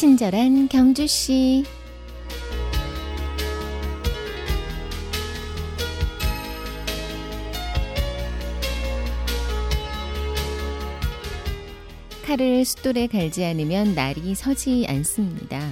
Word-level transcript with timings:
친절한 0.00 0.66
경주 0.68 1.06
씨. 1.06 1.62
칼을 12.24 12.64
숫돌에 12.64 13.08
갈지 13.08 13.44
않으면 13.44 13.94
날이 13.94 14.34
서지 14.34 14.86
않습니다. 14.88 15.70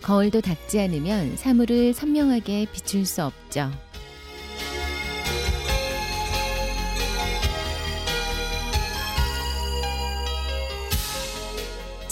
거울도 0.00 0.40
닦지 0.40 0.80
않으면 0.80 1.36
사물을 1.36 1.92
선명하게 1.92 2.68
비출 2.72 3.04
수 3.04 3.24
없죠. 3.24 3.70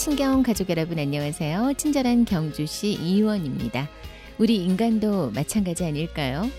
친경 0.05 0.43
가족 0.43 0.69
여러분 0.69 0.99
안녕하세요. 0.99 1.73
친절한 1.79 2.27
경주시 2.27 2.93
이의원입니다. 2.93 3.89
우리 4.37 4.57
인간도 4.57 5.31
마찬가지 5.31 5.83
아닐까요? 5.83 6.51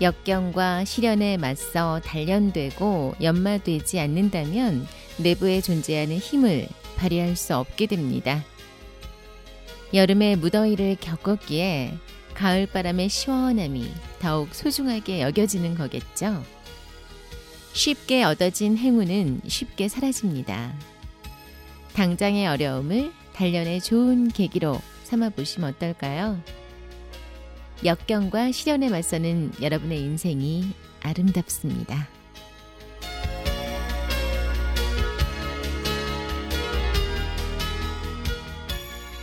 역경과 0.00 0.84
시련에 0.84 1.36
맞서 1.36 2.00
단련되고 2.00 3.14
연마되지 3.22 4.00
않는다면 4.00 4.84
내부에 5.18 5.60
존재하는 5.60 6.16
힘을 6.16 6.66
발휘할 6.96 7.36
수 7.36 7.54
없게 7.54 7.86
됩니다. 7.86 8.44
여름의 9.94 10.34
무더위를 10.38 10.96
겪었기에 11.00 11.94
가을 12.34 12.66
바람의 12.66 13.10
시원함이 13.10 13.92
더욱 14.18 14.52
소중하게 14.56 15.22
여겨지는 15.22 15.76
거겠죠. 15.76 16.42
쉽게 17.74 18.24
얻어진 18.24 18.76
행운은 18.76 19.42
쉽게 19.46 19.86
사라집니다. 19.86 20.74
당장의 21.94 22.46
어려움을 22.46 23.12
단련의 23.34 23.80
좋은 23.80 24.28
계기로 24.28 24.78
삼아 25.04 25.30
보시면 25.30 25.74
어떨까요? 25.74 26.40
역경과 27.84 28.52
시련에 28.52 28.88
맞서는 28.88 29.52
여러분의 29.60 30.00
인생이 30.00 30.72
아름답습니다. 31.02 32.08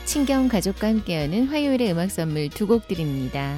친경 0.05 0.47
가족과 0.47 0.87
함께하는 0.87 1.47
화요일의 1.47 1.91
음악 1.91 2.09
선물 2.09 2.49
두 2.49 2.65
곡 2.67 2.87
드립니다. 2.87 3.57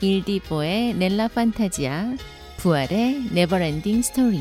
Il 0.00 0.23
Divo의 0.23 0.94
Nella 0.94 1.28
Fantasia, 1.28 2.16
부활의 2.56 3.28
Never 3.32 3.64
Ending 3.64 4.02
Story. 4.02 4.40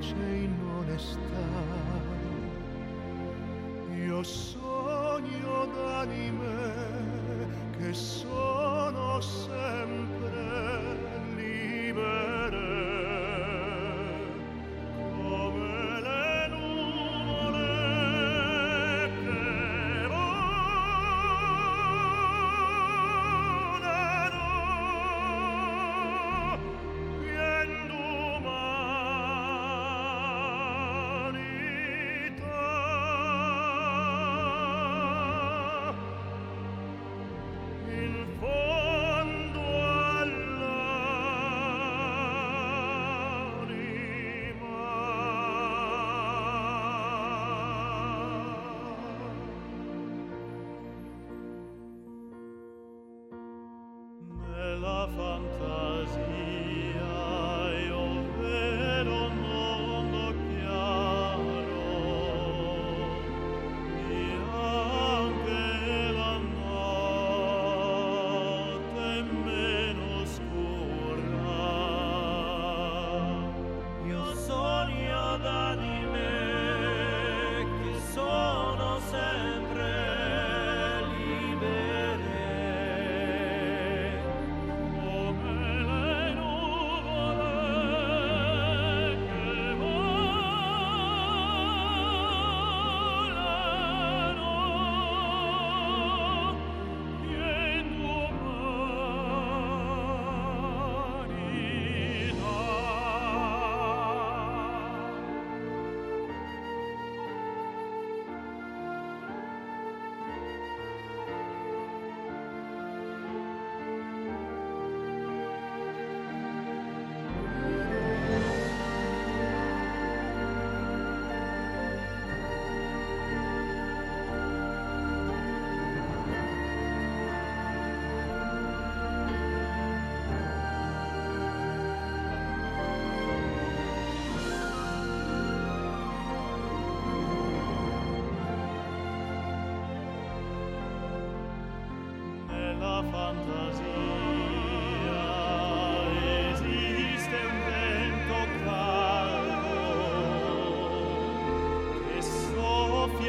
chain 0.00 0.54
honest. 0.78 1.35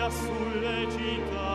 sulle 0.10 0.88
città 0.92 1.47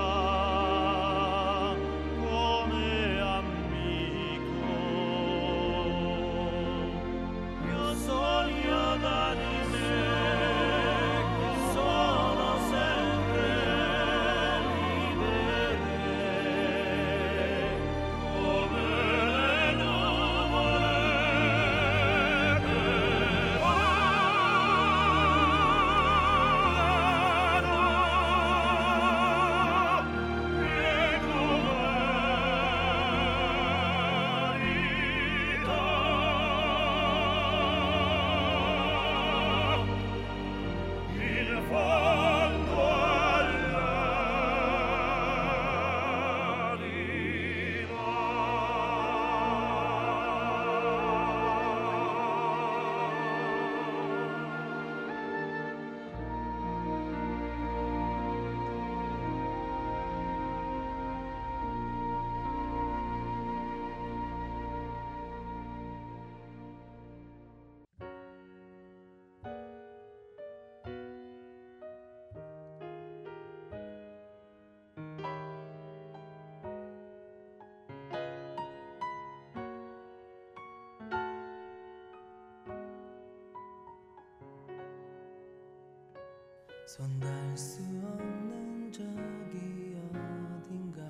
손 86.94 87.08
닿을 87.20 87.56
수 87.56 87.80
없는 87.80 88.92
저기 88.92 89.96
어딘가. 89.96 91.00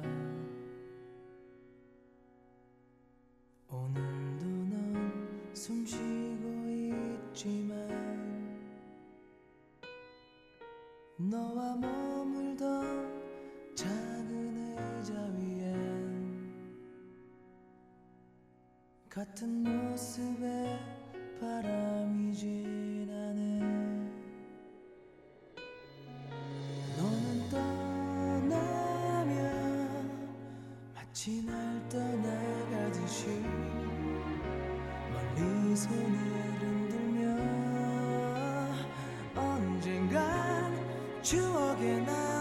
오늘도 3.68 4.46
넌 4.46 5.50
숨쉬고 5.52 6.68
있지만 7.32 7.74
너와 11.16 11.74
머물던 11.74 13.74
작은 13.74 14.76
의자 14.78 15.14
위엔 15.36 16.54
같은 19.08 19.64
모습에 19.64 20.78
바람이 21.40 22.32
지 22.36 23.01
멀리 35.12 35.76
손을 35.76 36.18
흔들며 36.58 37.36
언젠간 39.36 40.76
추억에 41.22 41.98
남 42.00 42.31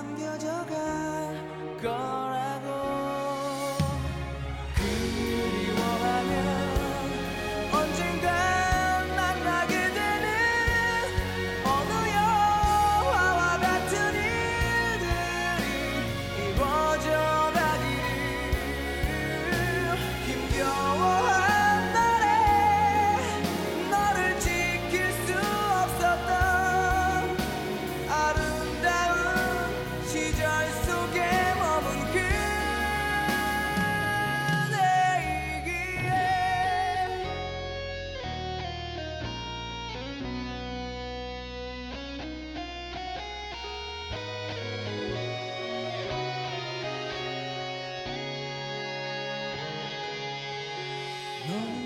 너 51.48 51.81